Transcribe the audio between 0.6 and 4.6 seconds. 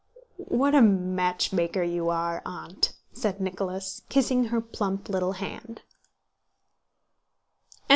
a matchmaker you are, Aunt..." said Nicholas, kissing her